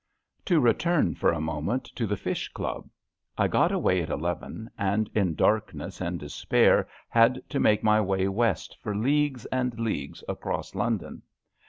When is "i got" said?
3.37-3.71